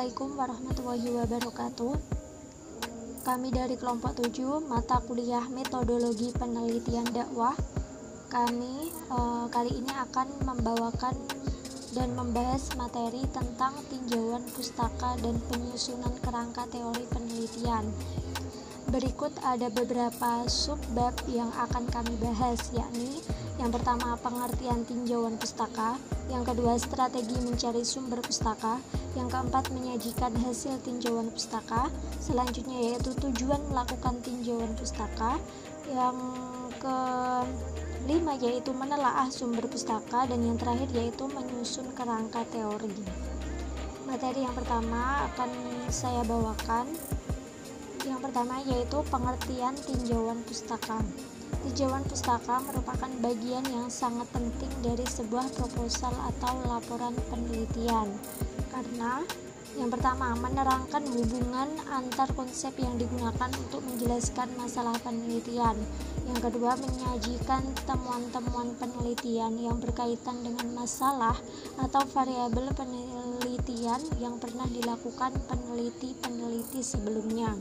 Assalamualaikum 0.00 0.32
warahmatullahi 0.32 1.08
wabarakatuh. 1.12 1.92
Kami 3.20 3.52
dari 3.52 3.76
kelompok 3.76 4.16
7 4.16 4.64
mata 4.64 4.96
kuliah 5.04 5.44
metodologi 5.52 6.32
penelitian 6.32 7.04
dakwah. 7.12 7.52
Kami 8.32 8.88
eh, 8.88 9.44
kali 9.52 9.84
ini 9.84 9.92
akan 9.92 10.40
membawakan 10.48 11.12
dan 11.92 12.16
membahas 12.16 12.72
materi 12.80 13.28
tentang 13.28 13.76
tinjauan 13.92 14.40
pustaka 14.56 15.20
dan 15.20 15.36
penyusunan 15.52 16.16
kerangka 16.24 16.64
teori 16.72 17.04
penelitian. 17.12 17.84
Berikut 18.88 19.36
ada 19.44 19.68
beberapa 19.68 20.48
subbab 20.48 21.12
yang 21.28 21.52
akan 21.52 21.84
kami 21.92 22.16
bahas, 22.24 22.72
yakni 22.72 23.20
yang 23.60 23.68
pertama 23.68 24.16
pengertian 24.24 24.88
tinjauan 24.88 25.36
pustaka, 25.36 26.00
yang 26.32 26.40
kedua 26.48 26.80
strategi 26.80 27.36
mencari 27.44 27.84
sumber 27.84 28.24
pustaka, 28.24 28.80
yang 29.12 29.28
keempat 29.28 29.68
menyajikan 29.76 30.32
hasil 30.32 30.80
tinjauan 30.80 31.28
pustaka, 31.28 31.92
selanjutnya 32.24 32.80
yaitu 32.80 33.12
tujuan 33.20 33.60
melakukan 33.68 34.16
tinjauan 34.24 34.72
pustaka, 34.80 35.36
yang 35.92 36.16
kelima 36.80 38.32
yaitu 38.40 38.72
menelaah 38.72 39.28
sumber 39.28 39.68
pustaka, 39.68 40.24
dan 40.24 40.40
yang 40.40 40.56
terakhir 40.56 40.88
yaitu 40.96 41.28
menyusun 41.28 41.92
kerangka 41.92 42.48
teori. 42.48 42.96
Materi 44.08 44.40
yang 44.40 44.56
pertama 44.56 45.28
akan 45.28 45.50
saya 45.92 46.24
bawakan. 46.24 46.88
Yang 48.08 48.20
pertama 48.24 48.64
yaitu 48.64 48.98
pengertian 49.12 49.76
tinjauan 49.76 50.40
pustaka. 50.48 51.04
Tinjauan 51.60 52.06
pustaka 52.06 52.62
merupakan 52.62 53.10
bagian 53.20 53.66
yang 53.68 53.90
sangat 53.90 54.26
penting 54.30 54.72
dari 54.80 55.04
sebuah 55.04 55.50
proposal 55.54 56.14
atau 56.34 56.62
laporan 56.66 57.14
penelitian. 57.28 58.08
Karena 58.70 59.22
yang 59.78 59.86
pertama, 59.86 60.34
menerangkan 60.34 60.98
hubungan 61.14 61.70
antar 61.94 62.26
konsep 62.34 62.74
yang 62.82 62.98
digunakan 62.98 63.48
untuk 63.54 63.78
menjelaskan 63.86 64.50
masalah 64.58 64.98
penelitian. 64.98 65.78
Yang 66.26 66.50
kedua, 66.50 66.74
menyajikan 66.74 67.62
temuan-temuan 67.86 68.74
penelitian 68.82 69.54
yang 69.62 69.78
berkaitan 69.78 70.42
dengan 70.42 70.74
masalah 70.74 71.38
atau 71.78 72.02
variabel 72.10 72.74
penelitian 72.74 74.02
yang 74.18 74.42
pernah 74.42 74.66
dilakukan 74.66 75.38
peneliti-peneliti 75.46 76.82
sebelumnya. 76.82 77.54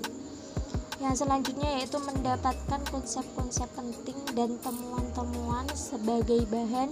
Yang 1.00 1.24
selanjutnya 1.24 1.80
yaitu 1.80 1.96
mendapatkan 1.96 2.82
konsep-konsep 2.92 3.72
penting 3.72 4.20
dan 4.36 4.60
temuan-temuan 4.60 5.64
sebagai 5.72 6.44
bahan 6.52 6.92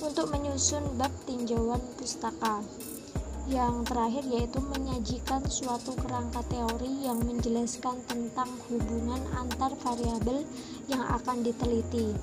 untuk 0.00 0.32
menyusun 0.32 0.80
bab 0.96 1.12
tinjauan 1.28 1.80
pustaka. 2.00 2.64
Yang 3.44 3.92
terakhir 3.92 4.24
yaitu 4.32 4.56
menyajikan 4.64 5.44
suatu 5.44 5.92
kerangka 6.00 6.40
teori 6.48 7.04
yang 7.04 7.20
menjelaskan 7.20 8.00
tentang 8.08 8.48
hubungan 8.72 9.20
antar 9.36 9.76
variabel 9.84 10.48
yang 10.88 11.04
akan 11.12 11.44
diteliti. 11.44 12.16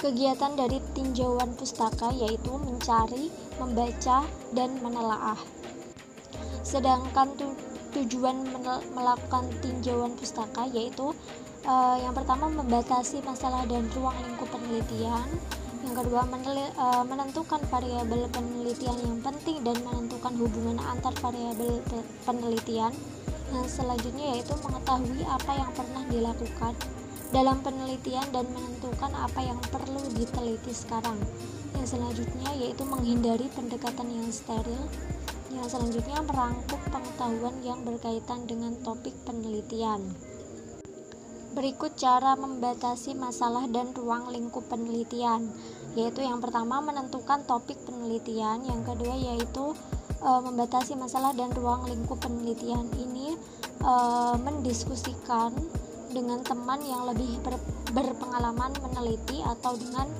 Kegiatan 0.00 0.56
dari 0.56 0.80
tinjauan 0.96 1.52
pustaka 1.52 2.16
yaitu 2.16 2.52
mencari, 2.56 3.28
membaca, 3.60 4.24
dan 4.56 4.72
menelaah. 4.80 5.40
Sedangkan 6.64 7.36
tujuan 7.96 8.44
melakukan 8.92 9.48
tinjauan 9.64 10.12
pustaka 10.20 10.68
yaitu 10.68 11.16
uh, 11.64 11.96
yang 11.96 12.12
pertama 12.12 12.52
membatasi 12.52 13.24
masalah 13.24 13.64
dan 13.64 13.88
ruang 13.96 14.16
lingkup 14.20 14.48
penelitian. 14.52 15.24
Yang 15.86 16.02
kedua 16.02 16.26
uh, 16.26 17.04
menentukan 17.06 17.62
variabel 17.70 18.26
penelitian 18.34 18.98
yang 19.00 19.18
penting 19.22 19.62
dan 19.62 19.78
menentukan 19.86 20.34
hubungan 20.36 20.76
antar 20.82 21.14
variabel 21.22 21.80
penelitian. 22.26 22.92
Yang 23.54 23.66
selanjutnya 23.80 24.34
yaitu 24.34 24.52
mengetahui 24.60 25.22
apa 25.22 25.52
yang 25.54 25.70
pernah 25.72 26.02
dilakukan 26.10 26.74
dalam 27.30 27.58
penelitian 27.62 28.26
dan 28.34 28.46
menentukan 28.50 29.12
apa 29.14 29.40
yang 29.40 29.58
perlu 29.70 30.02
diteliti 30.18 30.74
sekarang. 30.74 31.16
Yang 31.78 31.96
selanjutnya 31.96 32.50
yaitu 32.58 32.82
menghindari 32.82 33.46
pendekatan 33.54 34.10
yang 34.10 34.28
steril 34.34 34.90
yang 35.56 35.68
selanjutnya 35.72 36.20
merangkup 36.20 36.80
pengetahuan 36.92 37.56
yang 37.64 37.80
berkaitan 37.80 38.44
dengan 38.44 38.76
topik 38.84 39.16
penelitian. 39.24 40.04
Berikut 41.56 41.96
cara 41.96 42.36
membatasi 42.36 43.16
masalah 43.16 43.64
dan 43.72 43.96
ruang 43.96 44.28
lingkup 44.28 44.68
penelitian, 44.68 45.48
yaitu 45.96 46.20
yang 46.20 46.44
pertama 46.44 46.84
menentukan 46.84 47.40
topik 47.48 47.80
penelitian, 47.88 48.60
yang 48.68 48.84
kedua 48.84 49.16
yaitu 49.16 49.72
e, 50.20 50.30
membatasi 50.44 51.00
masalah 51.00 51.32
dan 51.32 51.48
ruang 51.56 51.88
lingkup 51.88 52.20
penelitian. 52.20 52.84
Ini 52.92 53.40
e, 53.80 53.92
mendiskusikan 54.36 55.56
dengan 56.12 56.44
teman 56.44 56.84
yang 56.84 57.08
lebih 57.08 57.40
ber, 57.40 57.56
berpengalaman 57.96 58.76
meneliti 58.84 59.40
atau 59.40 59.80
dengan 59.80 60.12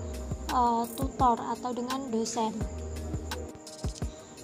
e, 0.48 0.60
tutor 0.96 1.36
atau 1.36 1.76
dengan 1.76 2.00
dosen. 2.08 2.56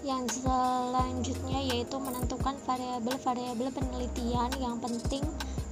Yang 0.03 0.43
selanjutnya 0.43 1.63
yaitu 1.63 1.95
menentukan 1.95 2.59
variabel-variabel 2.67 3.71
penelitian 3.71 4.51
yang 4.59 4.83
penting 4.83 5.23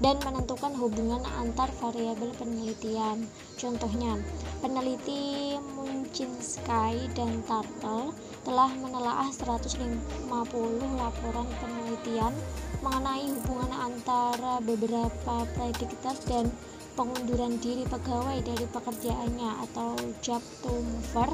dan 0.00 0.16
menentukan 0.24 0.72
hubungan 0.78 1.20
antar 1.36 1.68
variabel 1.82 2.32
penelitian. 2.38 3.26
Contohnya, 3.58 4.16
peneliti 4.64 5.58
Munchinsky 5.76 7.10
dan 7.12 7.44
Tartle 7.44 8.14
telah 8.46 8.70
menelaah 8.80 9.28
150 9.28 9.98
laporan 10.96 11.48
penelitian 11.60 12.32
mengenai 12.80 13.28
hubungan 13.34 13.72
antara 13.76 14.62
beberapa 14.64 15.44
prediktor 15.52 16.16
dan 16.24 16.48
pengunduran 16.96 17.60
diri 17.60 17.84
pegawai 17.84 18.40
dari 18.40 18.66
pekerjaannya 18.72 19.50
atau 19.68 19.94
job 20.24 20.40
to 20.64 20.72
mover 20.72 21.28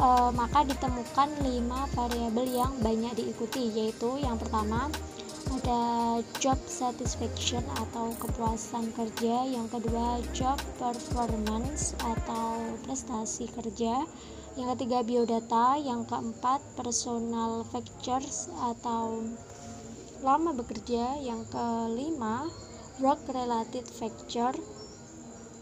e, 0.00 0.08
maka 0.32 0.64
ditemukan 0.64 1.28
lima 1.44 1.84
variabel 1.92 2.48
yang 2.48 2.72
banyak 2.80 3.12
diikuti 3.20 3.68
yaitu 3.76 4.16
yang 4.24 4.40
pertama 4.40 4.88
ada 5.50 5.82
job 6.38 6.56
satisfaction 6.64 7.60
atau 7.76 8.14
kepuasan 8.22 8.94
kerja 8.96 9.44
yang 9.50 9.66
kedua 9.68 10.22
job 10.32 10.56
performance 10.80 11.92
atau 12.00 12.78
prestasi 12.86 13.50
kerja 13.52 14.08
yang 14.58 14.68
ketiga 14.74 15.02
biodata 15.06 15.78
yang 15.78 16.06
keempat 16.06 16.62
personal 16.74 17.62
factors 17.70 18.50
atau 18.72 19.22
lama 20.20 20.52
bekerja 20.52 21.18
yang 21.22 21.46
kelima 21.48 22.46
work 23.00 23.22
related 23.32 23.86
factor 23.88 24.52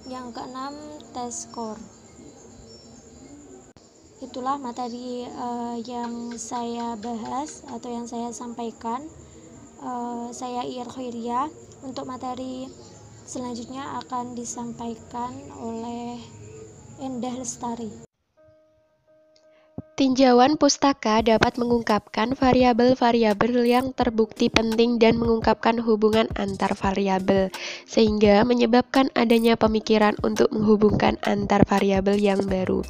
yang 0.09 0.33
keenam 0.33 0.75
test 1.13 1.49
score 1.49 1.98
itulah 4.19 4.59
materi 4.59 5.27
uh, 5.31 5.79
yang 5.87 6.35
saya 6.35 6.99
bahas 6.99 7.63
atau 7.71 7.89
yang 7.91 8.07
saya 8.11 8.35
sampaikan. 8.35 9.07
Uh, 9.79 10.35
saya 10.35 10.67
Irkhiria 10.67 11.47
untuk 11.87 12.11
materi 12.11 12.67
selanjutnya 13.23 14.03
akan 14.03 14.35
disampaikan 14.35 15.31
oleh 15.63 16.19
Endah 16.99 17.39
Lestari. 17.39 18.09
Tinjauan 19.99 20.55
pustaka 20.63 21.27
dapat 21.27 21.59
mengungkapkan 21.59 22.39
variabel-variabel 22.39 23.67
yang 23.67 23.91
terbukti 23.91 24.47
penting 24.47 25.03
dan 25.03 25.19
mengungkapkan 25.19 25.83
hubungan 25.83 26.31
antar 26.39 26.71
variabel, 26.79 27.51
sehingga 27.83 28.47
menyebabkan 28.47 29.11
adanya 29.19 29.59
pemikiran 29.59 30.15
untuk 30.23 30.55
menghubungkan 30.55 31.19
antar 31.27 31.67
variabel 31.67 32.15
yang 32.15 32.39
baru. 32.47 32.87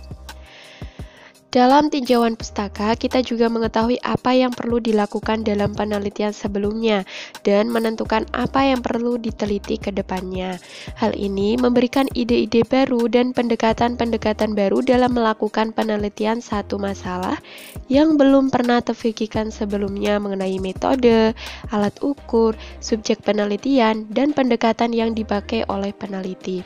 Dalam 1.49 1.89
tinjauan 1.89 2.37
pustaka, 2.37 2.93
kita 2.93 3.25
juga 3.25 3.49
mengetahui 3.49 3.97
apa 4.05 4.37
yang 4.37 4.53
perlu 4.53 4.85
dilakukan 4.85 5.49
dalam 5.49 5.73
penelitian 5.73 6.37
sebelumnya 6.37 7.09
dan 7.41 7.73
menentukan 7.73 8.29
apa 8.37 8.69
yang 8.69 8.85
perlu 8.85 9.17
diteliti 9.17 9.81
ke 9.81 9.89
depannya. 9.89 10.61
Hal 11.01 11.17
ini 11.17 11.57
memberikan 11.57 12.05
ide-ide 12.13 12.69
baru 12.69 13.09
dan 13.09 13.33
pendekatan-pendekatan 13.33 14.53
baru 14.53 14.85
dalam 14.85 15.17
melakukan 15.17 15.73
penelitian 15.73 16.45
satu 16.45 16.77
masalah 16.77 17.41
yang 17.89 18.21
belum 18.21 18.53
pernah 18.53 18.85
terfikirkan 18.85 19.49
sebelumnya 19.49 20.21
mengenai 20.21 20.61
metode, 20.61 21.33
alat 21.73 21.97
ukur, 22.05 22.61
subjek 22.85 23.25
penelitian, 23.25 24.05
dan 24.13 24.37
pendekatan 24.37 24.93
yang 24.93 25.17
dipakai 25.17 25.65
oleh 25.73 25.97
peneliti. 25.97 26.61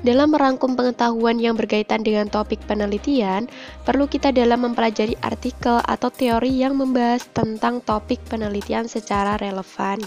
Dalam 0.00 0.32
merangkum 0.32 0.80
pengetahuan 0.80 1.36
yang 1.36 1.60
berkaitan 1.60 2.00
dengan 2.00 2.24
topik 2.24 2.56
penelitian, 2.64 3.52
perlu 3.84 4.08
kita 4.08 4.32
dalam 4.32 4.64
mempelajari 4.64 5.12
artikel 5.20 5.76
atau 5.84 6.08
teori 6.08 6.56
yang 6.56 6.72
membahas 6.72 7.28
tentang 7.36 7.84
topik 7.84 8.16
penelitian 8.24 8.88
secara 8.88 9.36
relevan. 9.36 10.00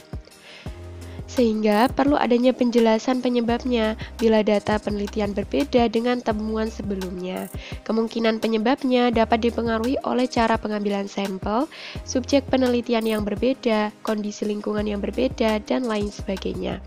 sehingga 1.33 1.89
perlu 1.89 2.13
adanya 2.13 2.53
penjelasan 2.53 3.25
penyebabnya 3.25 3.97
bila 4.21 4.45
data 4.45 4.77
penelitian 4.77 5.33
berbeda 5.33 5.89
dengan 5.89 6.21
temuan 6.21 6.69
sebelumnya. 6.69 7.49
Kemungkinan 7.89 8.37
penyebabnya 8.37 9.09
dapat 9.09 9.41
dipengaruhi 9.49 9.97
oleh 10.05 10.29
cara 10.29 10.61
pengambilan 10.61 11.09
sampel, 11.09 11.65
subjek 12.05 12.45
penelitian 12.53 13.09
yang 13.09 13.25
berbeda, 13.25 13.89
kondisi 14.05 14.45
lingkungan 14.45 14.85
yang 14.85 15.01
berbeda, 15.01 15.57
dan 15.65 15.89
lain 15.89 16.13
sebagainya. 16.13 16.77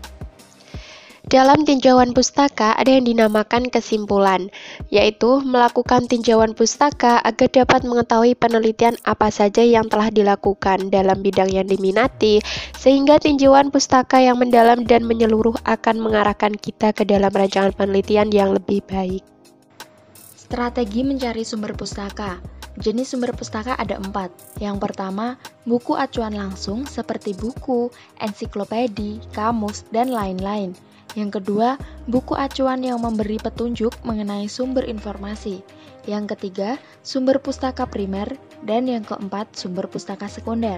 Dalam 1.27 1.67
tinjauan 1.67 2.15
pustaka 2.15 2.71
ada 2.79 2.87
yang 2.87 3.03
dinamakan 3.03 3.67
kesimpulan, 3.67 4.47
yaitu 4.87 5.43
melakukan 5.43 6.07
tinjauan 6.07 6.55
pustaka 6.55 7.19
agar 7.19 7.51
dapat 7.51 7.83
mengetahui 7.83 8.31
penelitian 8.39 8.95
apa 9.03 9.27
saja 9.27 9.59
yang 9.59 9.91
telah 9.91 10.07
dilakukan 10.07 10.87
dalam 10.87 11.19
bidang 11.19 11.51
yang 11.51 11.67
diminati, 11.67 12.39
sehingga 12.79 13.19
tinjauan 13.19 13.75
pustaka 13.75 14.23
yang 14.23 14.39
mendalam 14.39 14.87
dan 14.87 15.03
menyeluruh 15.03 15.59
akan 15.67 15.99
mengarahkan 15.99 16.55
kita 16.55 16.95
ke 16.95 17.03
dalam 17.03 17.35
rancangan 17.35 17.75
penelitian 17.75 18.31
yang 18.31 18.55
lebih 18.55 18.79
baik. 18.87 19.19
Strategi 20.31 21.03
mencari 21.03 21.43
sumber 21.43 21.75
pustaka 21.75 22.39
Jenis 22.77 23.09
sumber 23.09 23.33
pustaka 23.33 23.73
ada 23.73 23.97
empat. 23.97 24.29
Yang 24.61 24.77
pertama, 24.77 25.41
buku 25.65 25.97
acuan 25.97 26.37
langsung 26.37 26.85
seperti 26.85 27.33
buku, 27.33 27.89
ensiklopedi, 28.21 29.17
kamus, 29.33 29.81
dan 29.89 30.13
lain-lain. 30.13 30.77
Yang 31.17 31.41
kedua, 31.41 31.81
buku 32.05 32.37
acuan 32.37 32.85
yang 32.85 33.01
memberi 33.01 33.41
petunjuk 33.41 33.89
mengenai 34.05 34.45
sumber 34.45 34.85
informasi. 34.85 35.65
Yang 36.05 36.37
ketiga, 36.37 36.77
sumber 37.01 37.41
pustaka 37.41 37.89
primer. 37.89 38.37
Dan 38.61 38.85
yang 38.85 39.01
keempat, 39.01 39.57
sumber 39.57 39.89
pustaka 39.89 40.29
sekunder. 40.29 40.77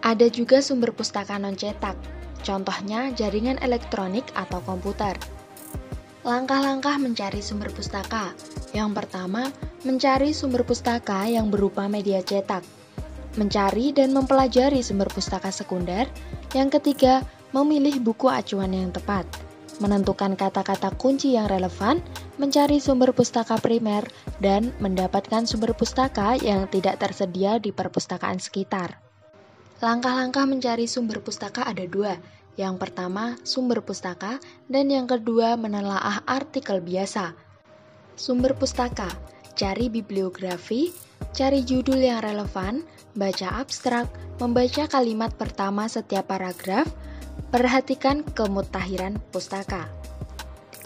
Ada 0.00 0.32
juga 0.32 0.64
sumber 0.64 0.96
pustaka 0.96 1.36
non-cetak, 1.36 1.92
contohnya 2.40 3.12
jaringan 3.12 3.60
elektronik 3.60 4.24
atau 4.32 4.64
komputer. 4.64 5.12
Langkah-langkah 6.24 6.96
mencari 6.96 7.44
sumber 7.44 7.68
pustaka. 7.68 8.32
Yang 8.72 8.96
pertama, 8.96 9.52
mencari 9.84 10.32
sumber 10.32 10.64
pustaka 10.64 11.28
yang 11.28 11.52
berupa 11.52 11.84
media 11.84 12.24
cetak. 12.24 12.64
Mencari 13.36 13.92
dan 13.92 14.16
mempelajari 14.16 14.80
sumber 14.80 15.12
pustaka 15.12 15.52
sekunder. 15.52 16.08
Yang 16.56 16.80
ketiga, 16.80 17.20
memilih 17.52 18.00
buku 18.00 18.32
acuan 18.32 18.72
yang 18.72 18.88
tepat 18.88 19.45
menentukan 19.78 20.34
kata-kata 20.34 20.94
kunci 20.96 21.36
yang 21.36 21.48
relevan, 21.48 22.00
mencari 22.40 22.80
sumber 22.80 23.12
pustaka 23.12 23.60
primer, 23.60 24.06
dan 24.40 24.72
mendapatkan 24.80 25.44
sumber 25.44 25.76
pustaka 25.76 26.36
yang 26.40 26.68
tidak 26.68 27.00
tersedia 27.00 27.60
di 27.60 27.72
perpustakaan 27.72 28.40
sekitar. 28.40 29.00
Langkah-langkah 29.84 30.48
mencari 30.48 30.88
sumber 30.88 31.20
pustaka 31.20 31.68
ada 31.68 31.84
dua. 31.84 32.16
Yang 32.56 32.80
pertama, 32.80 33.36
sumber 33.44 33.84
pustaka, 33.84 34.40
dan 34.72 34.88
yang 34.88 35.04
kedua, 35.04 35.60
menelaah 35.60 36.24
artikel 36.24 36.80
biasa. 36.80 37.36
Sumber 38.16 38.56
pustaka, 38.56 39.12
cari 39.52 39.92
bibliografi, 39.92 40.96
cari 41.36 41.60
judul 41.60 42.00
yang 42.00 42.24
relevan, 42.24 42.80
baca 43.12 43.60
abstrak, 43.60 44.08
membaca 44.40 44.88
kalimat 44.88 45.32
pertama 45.36 45.84
setiap 45.88 46.32
paragraf, 46.32 46.88
Perhatikan 47.54 48.26
kemutahiran 48.26 49.22
pustaka. 49.32 49.88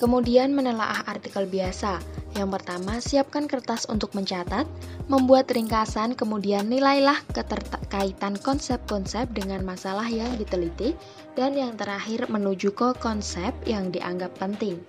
Kemudian 0.00 0.56
menelaah 0.56 1.04
artikel 1.04 1.44
biasa. 1.44 2.00
Yang 2.32 2.48
pertama, 2.56 3.04
siapkan 3.04 3.44
kertas 3.44 3.84
untuk 3.84 4.16
mencatat, 4.16 4.64
membuat 5.12 5.52
ringkasan, 5.52 6.16
kemudian 6.16 6.72
nilailah 6.72 7.20
keterkaitan 7.36 8.40
konsep-konsep 8.40 9.28
dengan 9.34 9.60
masalah 9.60 10.08
yang 10.08 10.32
diteliti, 10.40 10.96
dan 11.36 11.52
yang 11.52 11.76
terakhir 11.76 12.32
menuju 12.32 12.72
ke 12.72 12.96
konsep 12.96 13.52
yang 13.68 13.92
dianggap 13.92 14.32
penting. 14.40 14.80